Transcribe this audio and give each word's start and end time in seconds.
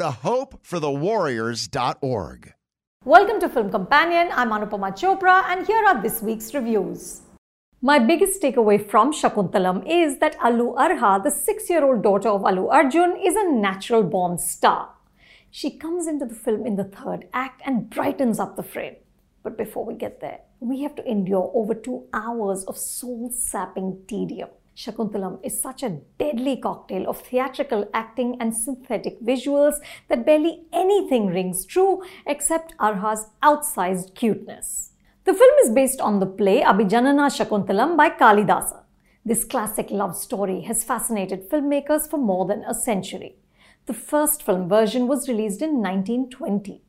to 0.00 0.06
hopeforthewarriors.org. 0.06 2.54
Welcome 3.04 3.38
to 3.40 3.48
Film 3.50 3.70
Companion. 3.70 4.30
I'm 4.32 4.50
Anupama 4.50 4.98
Chopra, 4.98 5.44
and 5.48 5.66
here 5.66 5.84
are 5.84 6.02
this 6.02 6.22
week's 6.22 6.54
reviews. 6.54 7.20
My 7.82 7.98
biggest 7.98 8.40
takeaway 8.40 8.90
from 8.90 9.12
Shaakuntalam 9.12 9.84
is 9.86 10.16
that 10.20 10.38
Allu 10.38 10.74
Arha, 10.78 11.20
the 11.22 11.30
six 11.30 11.68
year 11.68 11.84
old 11.84 12.02
daughter 12.02 12.30
of 12.30 12.44
Allu 12.44 12.70
Arjun, 12.70 13.14
is 13.22 13.36
a 13.36 13.52
natural 13.52 14.02
born 14.02 14.38
star. 14.38 14.94
She 15.50 15.76
comes 15.76 16.06
into 16.06 16.24
the 16.24 16.34
film 16.34 16.64
in 16.64 16.76
the 16.76 16.84
third 16.84 17.28
act 17.34 17.60
and 17.66 17.90
brightens 17.90 18.40
up 18.40 18.56
the 18.56 18.62
frame. 18.62 18.96
But 19.42 19.58
before 19.58 19.84
we 19.84 19.92
get 19.94 20.22
there, 20.22 20.40
we 20.60 20.80
have 20.82 20.94
to 20.96 21.06
endure 21.06 21.52
over 21.54 21.74
two 21.74 22.06
hours 22.14 22.64
of 22.64 22.78
soul 22.78 23.30
sapping 23.30 24.00
tedium. 24.06 24.48
Shaakuntalam 24.80 25.40
is 25.44 25.60
such 25.60 25.82
a 25.82 25.98
deadly 26.18 26.56
cocktail 26.56 27.06
of 27.06 27.20
theatrical 27.20 27.86
acting 27.92 28.38
and 28.40 28.56
synthetic 28.56 29.20
visuals 29.20 29.74
that 30.08 30.24
barely 30.24 30.62
anything 30.72 31.26
rings 31.26 31.66
true 31.66 32.02
except 32.26 32.74
Arha's 32.78 33.26
outsized 33.42 34.14
cuteness. 34.14 34.92
The 35.24 35.34
film 35.34 35.54
is 35.64 35.70
based 35.70 36.00
on 36.00 36.18
the 36.18 36.26
play 36.26 36.62
Abhijnana 36.62 37.28
Shakuntalam 37.28 37.94
by 37.94 38.08
Kalidasa. 38.08 38.84
This 39.22 39.44
classic 39.44 39.90
love 39.90 40.16
story 40.16 40.62
has 40.62 40.82
fascinated 40.82 41.50
filmmakers 41.50 42.08
for 42.08 42.16
more 42.16 42.46
than 42.46 42.62
a 42.62 42.72
century. 42.72 43.36
The 43.84 43.92
first 43.92 44.42
film 44.42 44.66
version 44.66 45.06
was 45.06 45.28
released 45.28 45.60
in 45.60 45.82
1920. 45.82 46.80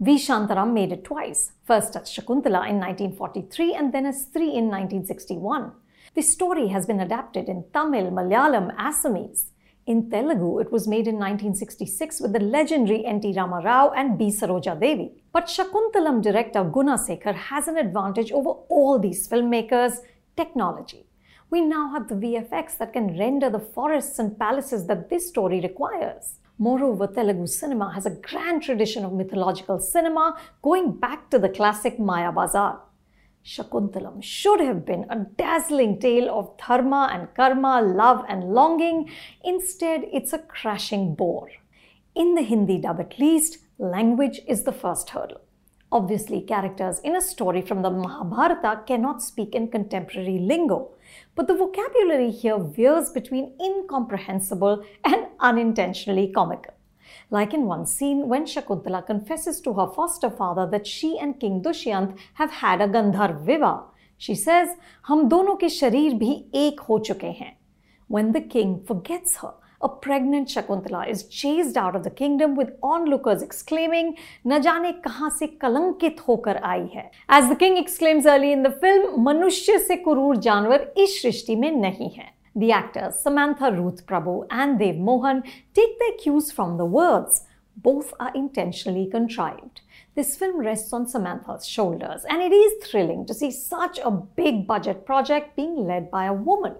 V. 0.00 0.16
Shantaram 0.16 0.72
made 0.72 0.92
it 0.92 1.04
twice, 1.04 1.52
first 1.62 1.94
as 1.94 2.08
Shakuntala 2.08 2.66
in 2.70 2.80
1943 2.80 3.74
and 3.74 3.92
then 3.92 4.06
as 4.06 4.24
Stree 4.24 4.54
in 4.56 4.70
1961. 4.70 5.72
The 6.16 6.22
story 6.22 6.68
has 6.68 6.86
been 6.86 7.00
adapted 7.00 7.48
in 7.48 7.64
Tamil, 7.72 8.12
Malayalam, 8.12 8.72
Assamese. 8.76 9.46
In 9.84 10.08
Telugu, 10.08 10.60
it 10.60 10.70
was 10.70 10.86
made 10.86 11.08
in 11.08 11.16
1966 11.16 12.20
with 12.20 12.32
the 12.32 12.38
legendary 12.38 13.04
N.T. 13.04 13.32
Rama 13.36 13.60
Rao 13.64 13.90
and 13.90 14.16
B. 14.16 14.26
Saroja 14.26 14.78
Devi. 14.78 15.10
But 15.32 15.46
Shaakuntalam 15.46 16.22
director 16.22 16.62
Gunasekhar 16.62 17.34
has 17.34 17.66
an 17.66 17.76
advantage 17.76 18.30
over 18.30 18.50
all 18.68 19.00
these 19.00 19.26
filmmakers 19.26 19.96
technology. 20.36 21.04
We 21.50 21.62
now 21.62 21.90
have 21.90 22.06
the 22.06 22.14
VFX 22.14 22.78
that 22.78 22.92
can 22.92 23.18
render 23.18 23.50
the 23.50 23.58
forests 23.58 24.20
and 24.20 24.38
palaces 24.38 24.86
that 24.86 25.10
this 25.10 25.26
story 25.26 25.60
requires. 25.60 26.38
Moreover, 26.58 27.08
Telugu 27.08 27.48
cinema 27.48 27.92
has 27.92 28.06
a 28.06 28.10
grand 28.10 28.62
tradition 28.62 29.04
of 29.04 29.12
mythological 29.12 29.80
cinema 29.80 30.38
going 30.62 30.92
back 30.92 31.28
to 31.30 31.40
the 31.40 31.48
classic 31.48 31.98
Maya 31.98 32.30
Bazar. 32.30 32.80
Shaakuntalam 33.44 34.22
should 34.22 34.60
have 34.60 34.86
been 34.86 35.04
a 35.10 35.26
dazzling 35.36 36.00
tale 36.00 36.30
of 36.30 36.56
dharma 36.56 37.10
and 37.12 37.28
karma, 37.34 37.82
love 37.82 38.24
and 38.26 38.44
longing. 38.44 39.10
Instead, 39.44 40.04
it's 40.12 40.32
a 40.32 40.38
crashing 40.38 41.14
bore. 41.14 41.50
In 42.14 42.34
the 42.34 42.42
Hindi 42.42 42.78
dub, 42.78 43.00
at 43.00 43.18
least, 43.18 43.58
language 43.78 44.40
is 44.48 44.62
the 44.62 44.72
first 44.72 45.10
hurdle. 45.10 45.42
Obviously, 45.92 46.40
characters 46.40 47.00
in 47.00 47.14
a 47.14 47.20
story 47.20 47.60
from 47.60 47.82
the 47.82 47.90
Mahabharata 47.90 48.82
cannot 48.86 49.22
speak 49.22 49.54
in 49.54 49.68
contemporary 49.68 50.38
lingo, 50.38 50.90
but 51.36 51.46
the 51.46 51.54
vocabulary 51.54 52.30
here 52.30 52.58
veers 52.58 53.10
between 53.10 53.52
incomprehensible 53.60 54.84
and 55.04 55.26
unintentionally 55.38 56.32
comical. 56.32 56.73
Like 57.34 57.52
in 57.52 57.66
one 57.66 57.84
scene 57.84 58.28
when 58.28 58.44
Shakuntala 58.44 59.04
confesses 59.06 59.60
to 59.62 59.72
her 59.72 59.88
foster 59.94 60.30
father 60.30 60.66
that 60.72 60.86
she 60.86 61.18
and 61.18 61.40
King 61.40 61.62
Dushyant 61.62 62.16
have 62.34 62.52
had 62.62 62.80
a 62.80 62.86
Gandharv 62.86 63.40
Viva. 63.48 63.72
She 64.16 64.36
says, 64.42 64.68
"Hum 65.08 65.28
dono 65.32 65.54
ke 65.62 65.70
sharir 65.76 66.12
bhi 66.20 66.32
ek 66.64 66.82
ho 66.88 66.98
chuke 67.08 67.30
hain." 67.38 67.54
When 68.16 68.30
the 68.36 68.42
king 68.54 68.70
forgets 68.90 69.38
her, 69.38 69.52
a 69.88 69.88
pregnant 70.04 70.52
Shakuntala 70.54 71.00
is 71.14 71.24
chased 71.40 71.76
out 71.76 71.96
of 71.96 72.04
the 72.04 72.14
kingdom 72.20 72.54
with 72.60 72.70
onlookers 72.92 73.42
exclaiming, 73.48 74.14
"Na 74.52 74.60
jane 74.68 74.88
kahan 75.08 75.34
se 75.40 75.48
kalankit 75.64 76.22
hokar 76.28 76.56
aayi 76.60 76.88
hai." 76.94 77.10
As 77.40 77.48
the 77.48 77.58
king 77.64 77.82
exclaims 77.82 78.30
early 78.36 78.52
in 78.58 78.62
the 78.68 78.74
film, 78.86 79.10
"Manushya 79.26 79.80
se 79.88 79.98
kurur 80.06 80.32
janwar 80.48 80.80
is 81.06 81.18
shrishti 81.18 81.58
mein 81.66 81.82
nahi 81.88 82.14
hai." 82.20 82.30
The 82.56 82.70
actors 82.70 83.18
Samantha 83.18 83.72
Ruth 83.72 84.06
Prabhu 84.06 84.46
and 84.48 84.78
Dev 84.78 84.94
Mohan 84.94 85.42
take 85.74 85.98
their 85.98 86.12
cues 86.12 86.52
from 86.52 86.76
the 86.76 86.84
words. 86.84 87.46
Both 87.76 88.14
are 88.20 88.30
intentionally 88.32 89.08
contrived. 89.10 89.80
This 90.14 90.36
film 90.36 90.60
rests 90.60 90.92
on 90.92 91.08
Samantha's 91.08 91.66
shoulders, 91.66 92.24
and 92.30 92.40
it 92.40 92.52
is 92.52 92.86
thrilling 92.86 93.26
to 93.26 93.34
see 93.34 93.50
such 93.50 93.98
a 93.98 94.12
big 94.12 94.68
budget 94.68 95.04
project 95.04 95.56
being 95.56 95.84
led 95.84 96.12
by 96.12 96.26
a 96.26 96.32
woman. 96.32 96.76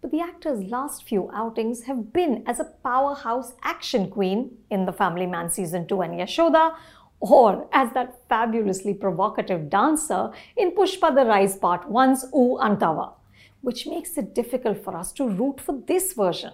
But 0.00 0.10
the 0.10 0.20
actor's 0.20 0.64
last 0.64 1.04
few 1.04 1.30
outings 1.32 1.84
have 1.84 2.12
been 2.12 2.42
as 2.44 2.58
a 2.58 2.72
powerhouse 2.82 3.52
action 3.62 4.10
queen 4.10 4.58
in 4.70 4.86
The 4.86 4.92
Family 4.92 5.26
Man 5.26 5.50
Season 5.50 5.86
2 5.86 6.00
and 6.00 6.14
Yashoda, 6.14 6.74
or 7.20 7.68
as 7.70 7.92
that 7.92 8.18
fabulously 8.28 8.94
provocative 8.94 9.70
dancer 9.70 10.32
in 10.56 10.72
Pushpa 10.72 11.14
the 11.14 11.24
Rise 11.24 11.56
Part 11.56 11.88
1's 11.88 12.24
Oo 12.34 12.58
Antava 12.58 13.12
which 13.62 13.86
makes 13.86 14.18
it 14.18 14.34
difficult 14.34 14.84
for 14.84 14.96
us 14.96 15.12
to 15.12 15.28
root 15.28 15.60
for 15.60 15.80
this 15.86 16.12
version. 16.12 16.52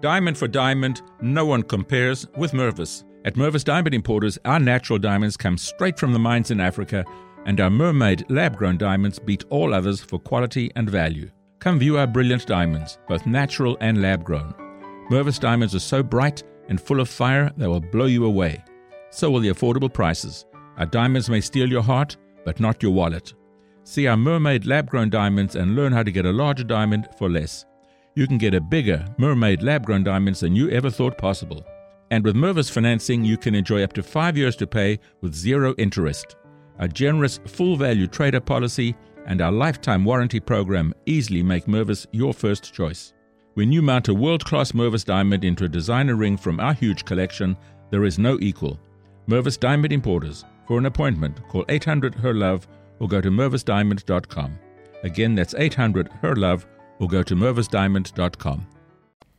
Diamond 0.00 0.36
for 0.38 0.48
diamond, 0.48 1.02
no 1.20 1.46
one 1.46 1.62
compares 1.62 2.26
with 2.36 2.52
Mervis. 2.52 3.04
At 3.24 3.34
Mervis 3.34 3.64
Diamond 3.64 3.94
Importers, 3.94 4.38
our 4.44 4.60
natural 4.60 4.98
diamonds 4.98 5.36
come 5.36 5.58
straight 5.58 5.98
from 5.98 6.12
the 6.12 6.18
mines 6.18 6.50
in 6.50 6.60
Africa, 6.60 7.04
and 7.44 7.60
our 7.60 7.70
mermaid 7.70 8.24
lab 8.28 8.56
grown 8.56 8.76
diamonds 8.76 9.18
beat 9.18 9.44
all 9.50 9.74
others 9.74 10.00
for 10.00 10.18
quality 10.18 10.70
and 10.76 10.88
value. 10.88 11.30
Come 11.58 11.78
view 11.78 11.98
our 11.98 12.06
brilliant 12.06 12.46
diamonds, 12.46 12.98
both 13.08 13.26
natural 13.26 13.76
and 13.80 14.00
lab 14.00 14.24
grown. 14.24 14.54
Mervis 15.10 15.40
diamonds 15.40 15.74
are 15.74 15.80
so 15.80 16.02
bright 16.02 16.42
and 16.68 16.80
full 16.80 17.00
of 17.00 17.08
fire 17.08 17.50
they 17.56 17.66
will 17.66 17.80
blow 17.80 18.06
you 18.06 18.24
away. 18.24 18.62
So 19.10 19.30
will 19.30 19.40
the 19.40 19.50
affordable 19.50 19.92
prices. 19.92 20.46
Our 20.78 20.86
diamonds 20.86 21.30
may 21.30 21.40
steal 21.40 21.70
your 21.70 21.82
heart, 21.82 22.16
but 22.44 22.60
not 22.60 22.82
your 22.82 22.92
wallet. 22.92 23.32
See 23.88 24.08
our 24.08 24.16
mermaid 24.16 24.66
lab 24.66 24.90
grown 24.90 25.10
diamonds 25.10 25.54
and 25.54 25.76
learn 25.76 25.92
how 25.92 26.02
to 26.02 26.10
get 26.10 26.26
a 26.26 26.32
larger 26.32 26.64
diamond 26.64 27.06
for 27.16 27.30
less. 27.30 27.66
You 28.16 28.26
can 28.26 28.36
get 28.36 28.52
a 28.52 28.60
bigger 28.60 29.06
mermaid 29.16 29.62
lab 29.62 29.86
grown 29.86 30.02
diamonds 30.02 30.40
than 30.40 30.56
you 30.56 30.68
ever 30.70 30.90
thought 30.90 31.16
possible. 31.16 31.64
And 32.10 32.24
with 32.24 32.34
Mervis 32.34 32.68
financing, 32.68 33.24
you 33.24 33.36
can 33.36 33.54
enjoy 33.54 33.84
up 33.84 33.92
to 33.92 34.02
five 34.02 34.36
years 34.36 34.56
to 34.56 34.66
pay 34.66 34.98
with 35.20 35.36
zero 35.36 35.72
interest. 35.78 36.34
Our 36.80 36.88
generous 36.88 37.38
full 37.46 37.76
value 37.76 38.08
trader 38.08 38.40
policy 38.40 38.96
and 39.24 39.40
our 39.40 39.52
lifetime 39.52 40.04
warranty 40.04 40.40
program 40.40 40.92
easily 41.06 41.44
make 41.44 41.66
Mervis 41.66 42.08
your 42.10 42.34
first 42.34 42.74
choice. 42.74 43.12
When 43.54 43.70
you 43.70 43.82
mount 43.82 44.08
a 44.08 44.14
world 44.14 44.44
class 44.44 44.72
Mervis 44.72 45.04
diamond 45.04 45.44
into 45.44 45.64
a 45.64 45.68
designer 45.68 46.16
ring 46.16 46.36
from 46.36 46.58
our 46.58 46.74
huge 46.74 47.04
collection, 47.04 47.56
there 47.90 48.04
is 48.04 48.18
no 48.18 48.36
equal. 48.40 48.80
Mervis 49.28 49.60
Diamond 49.60 49.92
Importers. 49.92 50.44
For 50.66 50.76
an 50.76 50.86
appointment, 50.86 51.40
call 51.48 51.64
800 51.68 52.16
HER 52.16 52.34
LOVE 52.34 52.66
or 52.98 53.08
go 53.08 53.20
to 53.20 53.30
mervisdiamond.com. 53.30 54.58
Again, 55.02 55.34
that's 55.34 55.54
800 55.54 56.08
HER 56.22 56.36
LOVE 56.36 56.66
or 56.98 57.08
go 57.08 57.22
to 57.22 57.34
mervisdiamond.com. 57.34 58.66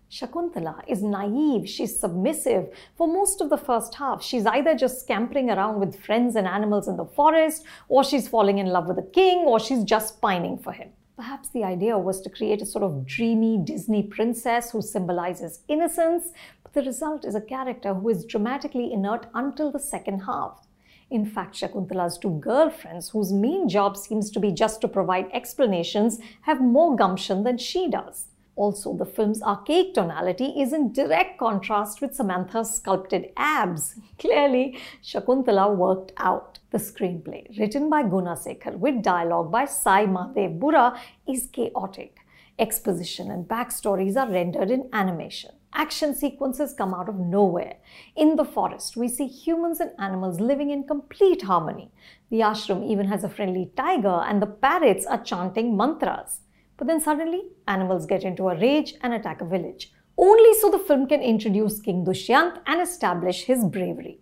Shakuntala 0.09 0.83
is 0.87 1.03
naive, 1.03 1.67
she's 1.67 1.99
submissive. 1.99 2.69
For 2.95 3.07
most 3.07 3.41
of 3.41 3.49
the 3.49 3.57
first 3.57 3.95
half, 3.95 4.23
she's 4.23 4.45
either 4.45 4.73
just 4.73 5.01
scampering 5.01 5.49
around 5.49 5.81
with 5.81 5.99
friends 5.99 6.37
and 6.37 6.47
animals 6.47 6.87
in 6.87 6.95
the 6.95 7.05
forest, 7.05 7.65
or 7.89 8.05
she's 8.05 8.27
falling 8.27 8.57
in 8.57 8.67
love 8.67 8.87
with 8.87 8.95
the 8.95 9.11
king, 9.11 9.39
or 9.39 9.59
she's 9.59 9.83
just 9.83 10.21
pining 10.21 10.57
for 10.57 10.71
him. 10.71 10.91
Perhaps 11.17 11.49
the 11.49 11.63
idea 11.63 11.97
was 11.97 12.21
to 12.21 12.29
create 12.29 12.61
a 12.61 12.65
sort 12.65 12.83
of 12.83 13.05
dreamy 13.05 13.57
Disney 13.57 14.03
princess 14.03 14.71
who 14.71 14.81
symbolizes 14.81 15.63
innocence, 15.67 16.31
but 16.63 16.73
the 16.73 16.83
result 16.83 17.25
is 17.25 17.35
a 17.35 17.41
character 17.41 17.93
who 17.93 18.07
is 18.07 18.23
dramatically 18.23 18.93
inert 18.93 19.25
until 19.33 19.71
the 19.71 19.79
second 19.79 20.19
half. 20.21 20.66
In 21.09 21.25
fact, 21.25 21.55
Shakuntala's 21.55 22.17
two 22.17 22.37
girlfriends, 22.39 23.09
whose 23.09 23.31
main 23.31 23.69
job 23.69 23.95
seems 23.95 24.29
to 24.31 24.39
be 24.41 24.51
just 24.51 24.81
to 24.81 24.87
provide 24.89 25.29
explanations, 25.31 26.19
have 26.41 26.59
more 26.59 26.95
gumption 26.97 27.43
than 27.43 27.57
she 27.57 27.89
does. 27.89 28.27
Also, 28.57 28.93
the 28.93 29.05
film's 29.05 29.41
archaic 29.43 29.93
tonality 29.93 30.47
is 30.59 30.73
in 30.73 30.91
direct 30.91 31.37
contrast 31.37 32.01
with 32.01 32.15
Samantha's 32.15 32.75
sculpted 32.75 33.31
abs. 33.37 33.95
Clearly, 34.19 34.79
Shakuntala 35.03 35.73
worked 35.73 36.11
out. 36.17 36.59
The 36.71 36.79
screenplay, 36.79 37.57
written 37.57 37.89
by 37.89 38.03
Gunasekhar 38.03 38.77
with 38.77 39.01
dialogue 39.01 39.51
by 39.51 39.65
Sai 39.65 40.05
Madhav 40.05 40.59
Burra, 40.59 40.99
is 41.25 41.47
chaotic. 41.53 42.17
Exposition 42.59 43.31
and 43.31 43.47
backstories 43.47 44.17
are 44.17 44.29
rendered 44.29 44.69
in 44.69 44.89
animation. 44.91 45.51
Action 45.77 46.15
sequences 46.15 46.73
come 46.73 46.93
out 46.93 47.07
of 47.07 47.15
nowhere. 47.15 47.75
In 48.15 48.35
the 48.35 48.43
forest, 48.43 48.97
we 48.97 49.07
see 49.07 49.27
humans 49.27 49.79
and 49.79 49.91
animals 49.99 50.39
living 50.39 50.71
in 50.71 50.83
complete 50.83 51.43
harmony. 51.43 51.91
The 52.31 52.39
ashram 52.39 52.85
even 52.89 53.07
has 53.07 53.23
a 53.23 53.29
friendly 53.29 53.71
tiger, 53.77 54.21
and 54.27 54.41
the 54.41 54.47
parrots 54.47 55.05
are 55.05 55.23
chanting 55.23 55.77
mantras. 55.77 56.41
But 56.77 56.87
then 56.87 56.99
suddenly, 56.99 57.43
animals 57.67 58.05
get 58.07 58.23
into 58.23 58.49
a 58.49 58.59
rage 58.59 58.95
and 59.01 59.13
attack 59.13 59.39
a 59.41 59.45
village, 59.45 59.91
only 60.17 60.53
so 60.55 60.69
the 60.69 60.79
film 60.79 61.07
can 61.07 61.21
introduce 61.21 61.79
King 61.79 62.03
Dushyant 62.03 62.59
and 62.65 62.81
establish 62.81 63.43
his 63.43 63.63
bravery. 63.63 64.19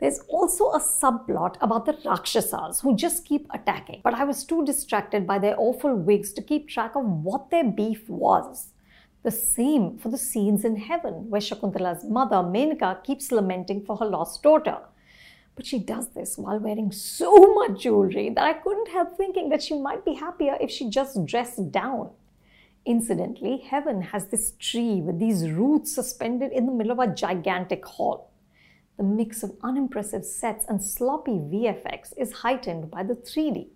There's 0.00 0.20
also 0.28 0.70
a 0.70 0.80
subplot 0.80 1.56
about 1.60 1.84
the 1.84 1.98
Rakshasas 2.04 2.80
who 2.80 2.96
just 2.96 3.24
keep 3.24 3.46
attacking, 3.52 4.00
but 4.04 4.14
I 4.14 4.24
was 4.24 4.44
too 4.44 4.64
distracted 4.64 5.26
by 5.26 5.38
their 5.38 5.58
awful 5.58 5.94
wigs 5.94 6.32
to 6.34 6.42
keep 6.42 6.68
track 6.68 6.94
of 6.94 7.04
what 7.04 7.50
their 7.50 7.64
beef 7.64 8.08
was. 8.08 8.68
The 9.22 9.30
same 9.30 9.98
for 9.98 10.10
the 10.10 10.18
scenes 10.18 10.64
in 10.64 10.76
heaven, 10.76 11.28
where 11.28 11.40
Shakuntala's 11.40 12.04
mother, 12.04 12.36
Menaka, 12.36 13.02
keeps 13.02 13.32
lamenting 13.32 13.84
for 13.84 13.96
her 13.96 14.06
lost 14.06 14.42
daughter. 14.42 14.78
But 15.56 15.66
she 15.66 15.80
does 15.80 16.10
this 16.10 16.38
while 16.38 16.60
wearing 16.60 16.92
so 16.92 17.54
much 17.54 17.82
jewelry 17.82 18.30
that 18.30 18.44
I 18.44 18.52
couldn't 18.52 18.90
help 18.90 19.16
thinking 19.16 19.48
that 19.48 19.62
she 19.62 19.76
might 19.76 20.04
be 20.04 20.14
happier 20.14 20.56
if 20.60 20.70
she 20.70 20.88
just 20.88 21.26
dressed 21.26 21.72
down. 21.72 22.10
Incidentally, 22.86 23.58
heaven 23.58 24.00
has 24.00 24.28
this 24.28 24.52
tree 24.58 25.02
with 25.02 25.18
these 25.18 25.50
roots 25.50 25.92
suspended 25.92 26.52
in 26.52 26.66
the 26.66 26.72
middle 26.72 26.92
of 26.92 27.00
a 27.00 27.12
gigantic 27.12 27.84
hall. 27.84 28.30
The 28.96 29.02
mix 29.02 29.42
of 29.42 29.56
unimpressive 29.62 30.24
sets 30.24 30.64
and 30.68 30.82
sloppy 30.82 31.32
VFX 31.32 32.14
is 32.16 32.32
heightened 32.32 32.90
by 32.90 33.02
the 33.02 33.14
3D. 33.14 33.66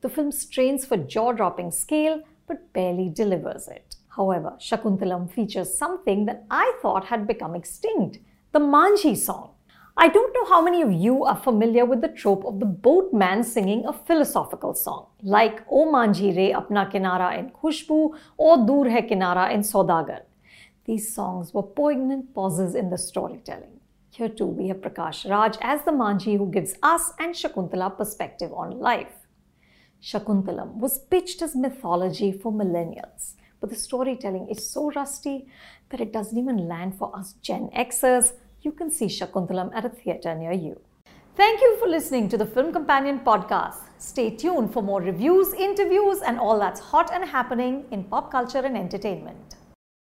The 0.00 0.08
film 0.08 0.30
strains 0.32 0.84
for 0.84 0.96
jaw 0.96 1.32
dropping 1.32 1.70
scale 1.70 2.22
but 2.46 2.72
barely 2.72 3.08
delivers 3.08 3.68
it. 3.68 3.89
However, 4.20 4.52
Shaakuntalam 4.58 5.30
features 5.32 5.72
something 5.82 6.26
that 6.26 6.44
I 6.50 6.66
thought 6.82 7.06
had 7.06 7.26
become 7.26 7.54
extinct 7.54 8.18
the 8.52 8.60
Manjhi 8.60 9.16
song. 9.16 9.52
I 9.96 10.08
don't 10.08 10.34
know 10.34 10.44
how 10.44 10.60
many 10.62 10.82
of 10.82 10.92
you 10.92 11.24
are 11.24 11.36
familiar 11.36 11.86
with 11.86 12.02
the 12.02 12.08
trope 12.08 12.44
of 12.44 12.60
the 12.60 12.66
boatman 12.66 13.44
singing 13.44 13.86
a 13.86 13.94
philosophical 13.94 14.74
song, 14.74 15.06
like 15.22 15.62
O 15.70 15.86
Manjhi 15.94 16.36
Re 16.36 16.52
Apna 16.52 16.92
Kinara 16.92 17.38
in 17.38 17.48
Khushbu 17.50 18.14
or 18.36 18.58
Dur 18.66 18.90
Hai 18.90 19.02
Kinara 19.02 19.54
in 19.54 19.60
Saudagar. 19.60 20.20
These 20.84 21.14
songs 21.14 21.54
were 21.54 21.62
poignant 21.62 22.34
pauses 22.34 22.74
in 22.74 22.90
the 22.90 22.98
storytelling. 22.98 23.80
Here 24.10 24.28
too 24.28 24.46
we 24.46 24.68
have 24.68 24.82
Prakash 24.82 25.28
Raj 25.30 25.56
as 25.62 25.82
the 25.86 25.92
Manjhi 25.92 26.36
who 26.36 26.50
gives 26.50 26.74
us 26.82 27.12
and 27.18 27.34
Shakuntala 27.34 27.96
perspective 27.96 28.52
on 28.52 28.78
life. 28.78 29.20
Shaakuntalam 30.02 30.74
was 30.76 30.98
pitched 30.98 31.42
as 31.42 31.54
mythology 31.54 32.32
for 32.32 32.52
millennials, 32.52 33.34
but 33.60 33.70
the 33.70 33.76
storytelling 33.76 34.48
is 34.48 34.68
so 34.68 34.90
rusty 34.92 35.46
that 35.90 36.00
it 36.00 36.12
doesn't 36.12 36.38
even 36.38 36.68
land 36.68 36.96
for 36.96 37.14
us 37.16 37.34
Gen 37.42 37.68
Xers. 37.76 38.32
You 38.62 38.72
can 38.72 38.90
see 38.90 39.06
Shaakuntalam 39.06 39.74
at 39.74 39.84
a 39.84 39.88
theatre 39.88 40.34
near 40.34 40.52
you. 40.52 40.80
Thank 41.36 41.60
you 41.60 41.76
for 41.78 41.88
listening 41.88 42.28
to 42.30 42.36
the 42.36 42.44
Film 42.44 42.72
Companion 42.72 43.20
podcast. 43.20 43.78
Stay 43.98 44.30
tuned 44.30 44.72
for 44.72 44.82
more 44.82 45.00
reviews, 45.00 45.54
interviews, 45.54 46.20
and 46.20 46.38
all 46.38 46.58
that's 46.58 46.80
hot 46.80 47.10
and 47.12 47.24
happening 47.24 47.84
in 47.90 48.04
pop 48.04 48.30
culture 48.30 48.58
and 48.58 48.76
entertainment. 48.76 49.56